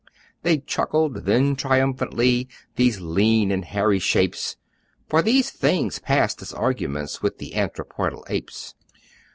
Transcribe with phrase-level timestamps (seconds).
[0.41, 4.57] They chuckled then triumphantly, These lean and hairy shapes,
[5.07, 8.73] For these things passed as arguments With the Anthropoidal Apes.